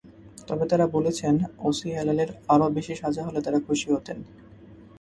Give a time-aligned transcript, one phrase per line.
[0.47, 1.35] তবে তাঁরা বলেছেন,
[1.59, 4.17] ওসি হেলালের আরও বেশি সাজা হলে তাঁরা খুশি হতেন।